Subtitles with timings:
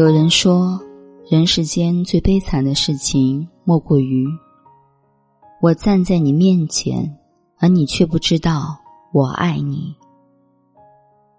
[0.00, 0.80] 有人说，
[1.28, 4.26] 人世间最悲惨的事情，莫过于
[5.60, 7.18] 我站在你面前，
[7.58, 8.78] 而你却不知道
[9.12, 9.94] 我爱你。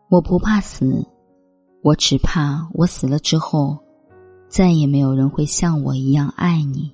[0.09, 1.04] 我不怕死，
[1.82, 3.76] 我只怕我死了之后，
[4.48, 6.93] 再也没有人会像我一样爱你。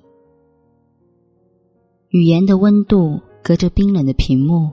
[2.08, 4.70] 语言的温度，隔着冰冷的屏幕，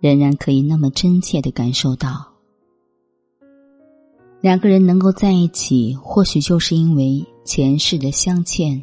[0.00, 2.29] 仍然可以那么真切的感受到。
[4.40, 8.82] 两个人能够在一起，或许就是因为前世的相欠，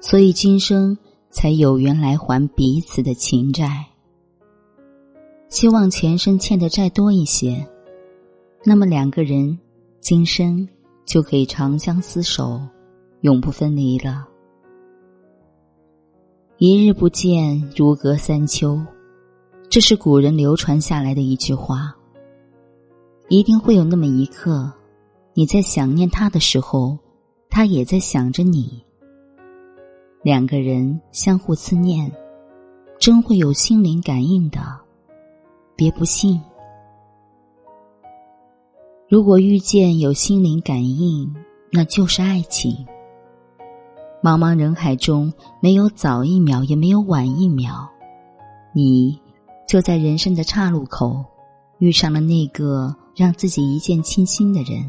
[0.00, 0.96] 所以今生
[1.30, 3.86] 才有缘来还彼此的情债。
[5.48, 7.66] 希望前生欠的债多一些，
[8.62, 9.58] 那么两个人
[10.00, 10.68] 今生
[11.06, 12.60] 就可以长相厮守，
[13.22, 14.26] 永不分离了。
[16.58, 18.78] 一日不见，如隔三秋，
[19.70, 21.96] 这是古人流传下来的一句话。
[23.28, 24.72] 一定会有那么一刻，
[25.34, 26.96] 你在想念他的时候，
[27.50, 28.80] 他也在想着你。
[30.22, 32.10] 两个人相互思念，
[33.00, 34.60] 真会有心灵感应的，
[35.74, 36.40] 别不信。
[39.08, 41.34] 如果遇见有心灵感应，
[41.72, 42.86] 那就是爱情。
[44.22, 47.88] 茫茫人海中，没有早一秒，也没有晚一秒，
[48.72, 49.20] 你
[49.66, 51.24] 就在人生的岔路口，
[51.78, 52.94] 遇上了那个。
[53.16, 54.88] 让自己一见倾心的人，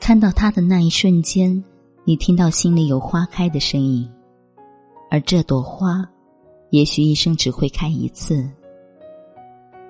[0.00, 1.62] 看到他的那一瞬间，
[2.04, 4.08] 你听到心里有花开的声音，
[5.10, 6.08] 而这朵花，
[6.70, 8.48] 也许一生只会开一次。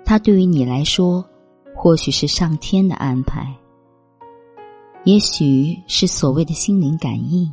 [0.06, 1.22] 它对于你来说，
[1.76, 3.54] 或许是上天的安排，
[5.04, 7.46] 也许是所谓的心灵感应，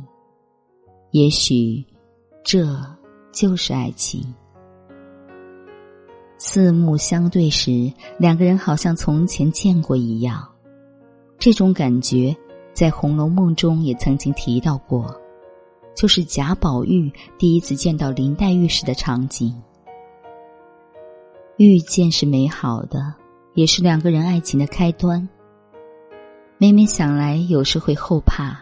[1.10, 1.84] 也许
[2.42, 2.66] 这
[3.30, 4.24] 就是爱情。
[6.38, 10.46] 四目相对时，两个人好像从前见过一样。
[11.38, 12.34] 这种感觉
[12.74, 15.14] 在《红楼梦》中也曾经提到过，
[15.94, 19.54] 就是贾宝玉第一次见到林黛玉时的场景。
[21.56, 23.14] 遇见是美好的，
[23.54, 25.26] 也是两个人爱情的开端。
[26.58, 28.58] 每每想来，有时会后怕：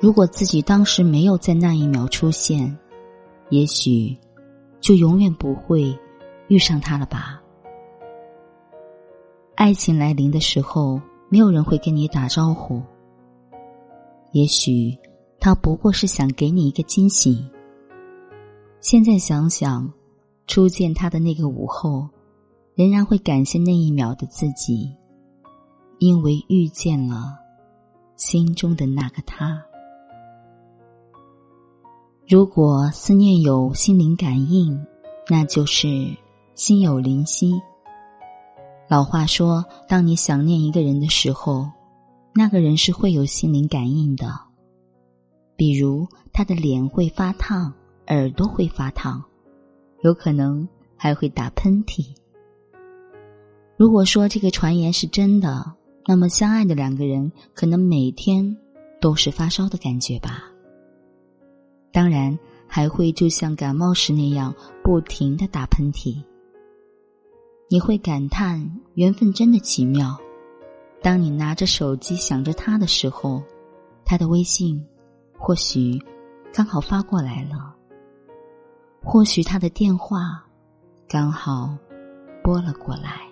[0.00, 2.76] 如果自己当时没有在那一秒出现，
[3.48, 4.14] 也许
[4.82, 5.98] 就永远不会。
[6.52, 7.42] 遇上他了吧？
[9.54, 12.82] 爱情来临的时候，没有人会跟你打招呼。
[14.32, 14.94] 也许
[15.40, 17.42] 他不过是想给你一个惊喜。
[18.80, 19.90] 现在想想，
[20.46, 22.06] 初见他的那个午后，
[22.74, 24.94] 仍然会感谢那一秒的自己，
[26.00, 27.34] 因为遇见了
[28.16, 29.58] 心中的那个他。
[32.28, 34.86] 如果思念有心灵感应，
[35.30, 36.14] 那就是。
[36.54, 37.60] 心有灵犀。
[38.88, 41.66] 老话说，当你想念一个人的时候，
[42.34, 44.38] 那个人是会有心灵感应的。
[45.56, 47.72] 比如他的脸会发烫，
[48.08, 49.22] 耳朵会发烫，
[50.02, 52.14] 有可能还会打喷嚏。
[53.78, 55.64] 如果说这个传言是真的，
[56.06, 58.56] 那么相爱的两个人可能每天
[59.00, 60.44] 都是发烧的感觉吧。
[61.90, 66.22] 当然，还会就像感冒时那样不停的打喷嚏。
[67.72, 68.62] 你会感叹
[68.96, 70.14] 缘分真的奇妙。
[71.00, 73.42] 当你拿着手机想着他的时候，
[74.04, 74.78] 他的微信
[75.38, 75.98] 或许
[76.52, 77.74] 刚好发过来了，
[79.02, 80.44] 或许他的电话
[81.08, 81.74] 刚好
[82.44, 83.22] 拨了过来。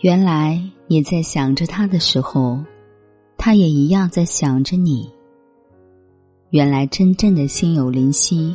[0.00, 2.62] 原来你在想着他的时候，
[3.38, 5.10] 他也一样在想着你。
[6.50, 8.54] 原来真正的心有灵犀，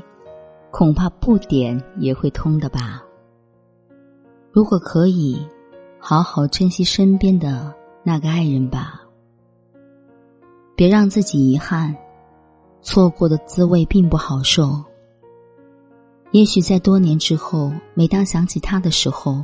[0.69, 3.01] 恐怕不点也会通的吧。
[4.55, 5.37] 如果可以，
[5.99, 9.01] 好好珍惜身边的那个爱人吧，
[10.77, 11.93] 别让自己遗憾，
[12.81, 14.81] 错过的滋味并不好受。
[16.31, 19.43] 也许在多年之后，每当想起他的时候，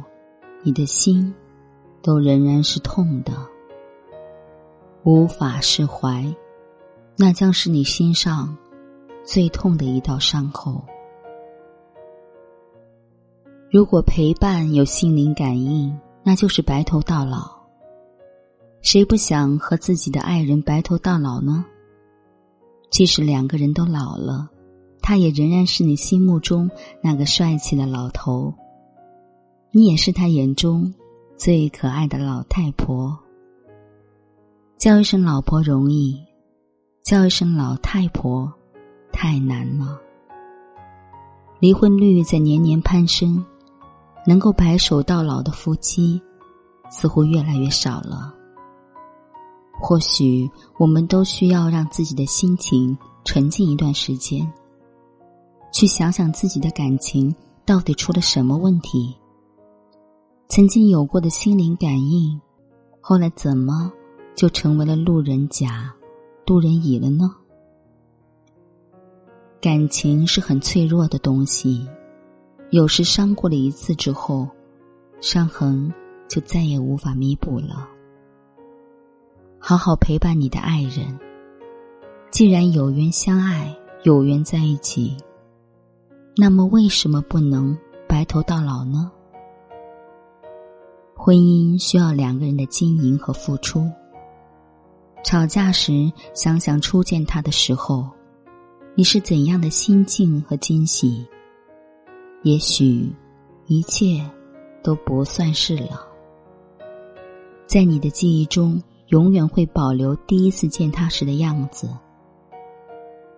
[0.63, 1.35] 你的心
[2.01, 3.33] 都仍然是痛的，
[5.03, 6.25] 无法释怀，
[7.17, 8.55] 那将是你心上
[9.25, 10.81] 最痛的一道伤口。
[13.71, 17.49] 如果陪伴有心灵感应，那就是白头到老。
[18.81, 21.63] 谁不想和自己的爱人白头到老呢？
[22.89, 24.49] 即使两个人都老了，
[25.01, 26.69] 他也仍然是你心目中
[27.01, 28.53] 那个帅气的老头，
[29.71, 30.93] 你也是他眼中
[31.37, 33.17] 最可爱的老太婆。
[34.77, 36.21] 叫一声老婆容易，
[37.03, 38.51] 叫一声老太婆
[39.13, 39.97] 太难了。
[41.61, 43.41] 离婚率在年年攀升。
[44.25, 46.21] 能够白首到老的夫妻，
[46.89, 48.33] 似乎越来越少了。
[49.79, 52.95] 或许我们都需要让自己的心情
[53.25, 54.47] 沉静一段时间，
[55.73, 57.33] 去想想自己的感情
[57.65, 59.15] 到底出了什么问题。
[60.47, 62.39] 曾经有过的心灵感应，
[62.99, 63.91] 后来怎么
[64.35, 65.91] 就成为了路人甲、
[66.45, 67.33] 路人乙了呢？
[69.59, 71.87] 感情是很脆弱的东西，
[72.71, 74.47] 有时伤过了一次之后，
[75.19, 75.93] 伤痕
[76.29, 77.85] 就再也无法弥补了。
[79.59, 81.19] 好好陪伴你的爱人。
[82.31, 85.17] 既然有缘相爱，有缘在一起，
[86.37, 87.77] 那么为什么不能
[88.07, 89.11] 白头到老呢？
[91.13, 93.85] 婚姻需要两个人的经营和付出。
[95.25, 98.09] 吵架时，想想初见他的时候，
[98.95, 101.27] 你是怎样的心境和惊喜？
[102.43, 103.11] 也许，
[103.67, 104.23] 一切
[104.83, 106.07] 都不算是了。
[107.67, 108.81] 在你的记忆中。
[109.11, 111.89] 永远会保留第一次见他时的样子，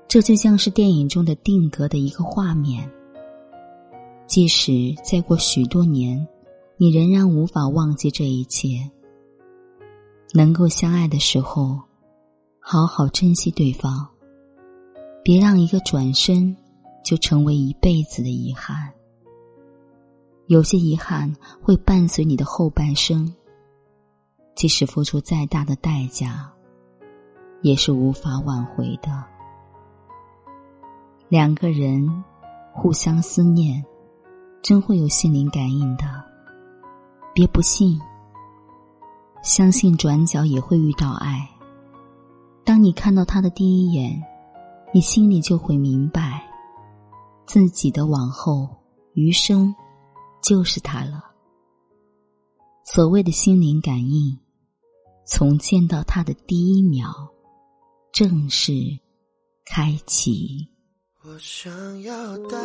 [0.08, 2.88] 这就像是电影中的定格的一个画面。
[4.28, 6.28] 即使再过许多年，
[6.78, 8.88] 你仍然无法忘记这一切。
[10.32, 11.82] 能够相爱的时候，
[12.60, 14.08] 好好珍惜对方，
[15.24, 16.56] 别让一个转身
[17.04, 18.92] 就成为一辈子的遗憾。
[20.48, 23.34] 有些遗憾会伴随你的后半生。
[24.56, 26.48] 即使付出再大的代价，
[27.64, 29.24] 也是无法挽回的。
[31.28, 32.08] 两个人
[32.72, 33.84] 互相思念，
[34.62, 36.06] 真会有心灵感应的。
[37.34, 38.00] 别不信，
[39.42, 41.50] 相信转角也会遇到爱。
[42.64, 44.24] 当你看到他的第一眼，
[44.94, 46.48] 你心里就会明白，
[47.46, 48.70] 自己的往后
[49.14, 49.74] 余生
[50.42, 51.24] 就是他了。
[52.86, 54.38] 所谓的心灵感应。
[55.26, 57.10] 从见到他的第一秒，
[58.12, 58.74] 正式
[59.64, 60.68] 开启。
[61.24, 62.58] 我想要带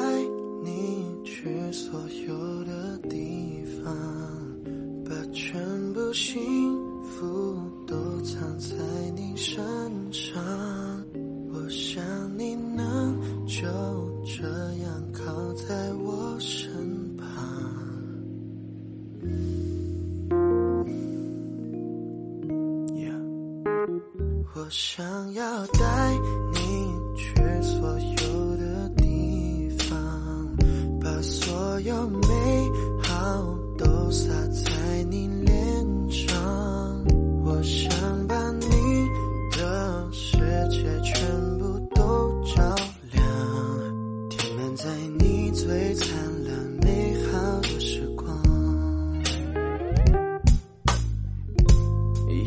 [0.64, 1.94] 你去所
[2.26, 3.94] 有的地方，
[5.04, 6.36] 把全部幸
[7.04, 8.74] 福都藏在
[9.14, 9.56] 你身
[10.12, 10.36] 上。
[11.52, 12.02] 我想
[12.36, 13.62] 你能就
[24.69, 26.15] 我想要带
[26.53, 27.32] 你去
[27.62, 29.99] 所有的地方，
[31.00, 32.70] 把所有美
[33.03, 36.37] 好都洒在你脸上。
[37.47, 38.67] 我想把你
[39.56, 40.37] 的世
[40.69, 42.76] 界全部都照
[43.11, 43.25] 亮，
[44.29, 44.85] 填满在
[45.19, 48.38] 你最灿烂美好的时光。
[52.29, 52.44] 许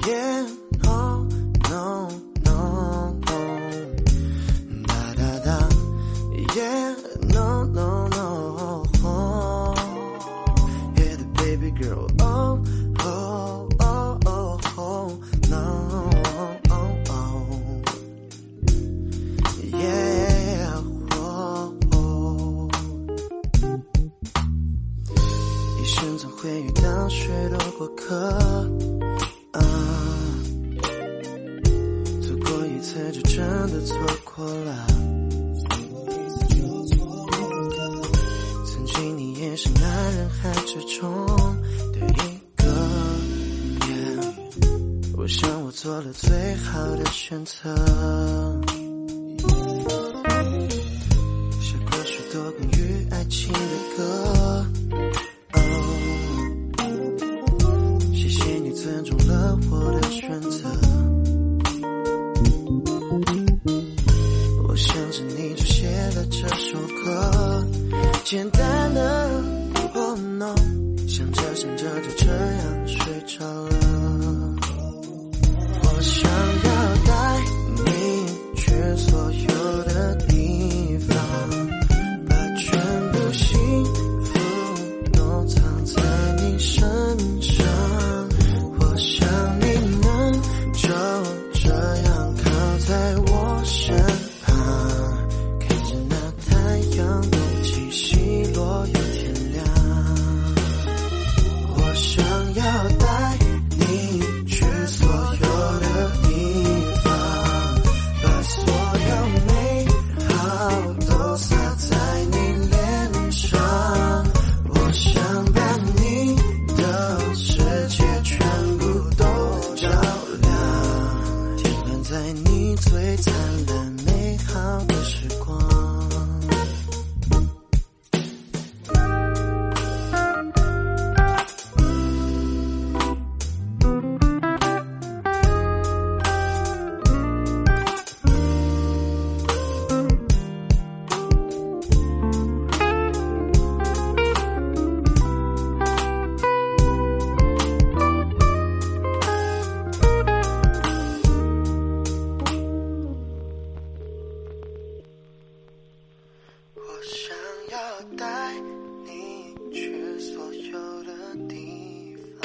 [45.22, 48.81] 我想我做了最好的选择。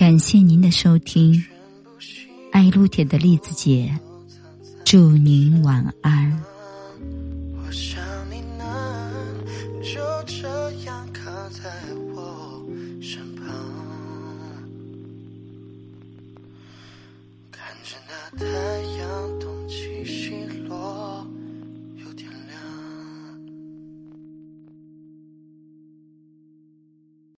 [0.06, 1.44] 感谢您的收听
[2.52, 3.92] 爱撸铁的栗子姐
[4.84, 6.55] 祝您晚安。